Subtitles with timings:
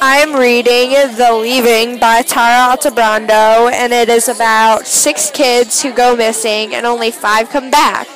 [0.00, 6.14] I'm reading The Leaving by Tara Altebrando, and it is about six kids who go
[6.14, 8.06] missing and only five come back.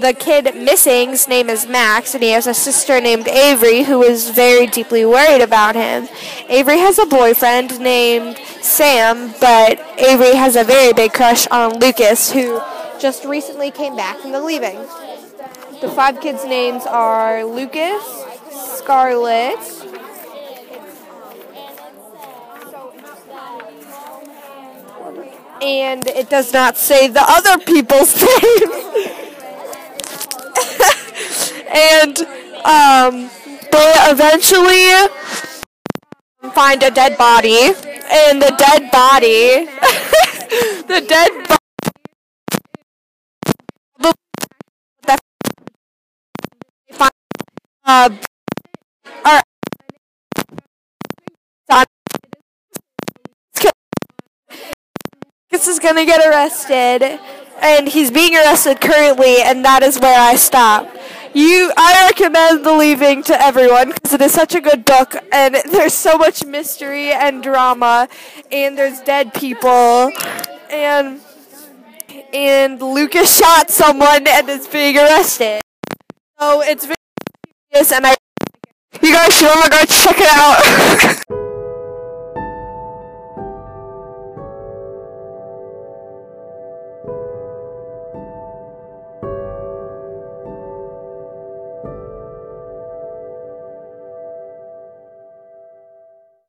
[0.00, 4.30] The kid missing's name is Max, and he has a sister named Avery who is
[4.30, 6.08] very deeply worried about him.
[6.48, 12.32] Avery has a boyfriend named Sam, but Avery has a very big crush on Lucas,
[12.32, 12.60] who
[12.98, 14.78] just recently came back from the leaving.
[15.80, 18.02] The five kids' names are Lucas,
[18.78, 19.58] Scarlett,
[25.62, 28.72] and it does not say the other people's names.
[31.72, 32.18] and
[32.64, 33.30] um,
[33.70, 35.08] they eventually
[36.52, 37.72] find a dead body,
[38.10, 39.66] and the dead body,
[40.88, 41.58] the dead body.
[47.84, 48.08] Uh,
[55.68, 57.18] is gonna get arrested,
[57.60, 60.88] and he's being arrested currently, and that is where I stop.
[61.34, 65.56] You, I recommend The Leaving to everyone because it is such a good book, and
[65.70, 68.08] there's so much mystery and drama,
[68.50, 70.12] and there's dead people,
[70.70, 71.20] and
[72.34, 75.62] and Lucas shot someone and is being arrested.
[76.38, 76.96] So it's very
[77.72, 78.16] serious, and I,
[79.02, 81.38] you guys should all go check it out.